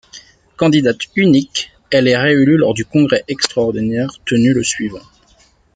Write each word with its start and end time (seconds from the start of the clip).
Candidate 0.57 1.09
unique, 1.15 1.69
elle 1.91 2.07
est 2.07 2.17
réélue 2.17 2.57
lors 2.57 2.73
du 2.73 2.85
congrès 2.85 3.23
extraordinaire 3.27 4.09
tenu 4.25 4.51
le 4.51 4.63
suivant. 4.63 5.05